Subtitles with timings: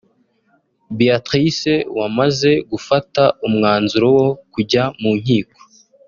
[0.97, 5.59] Beatrice wamaze gufata umwanzuro wo kujya mu nkiko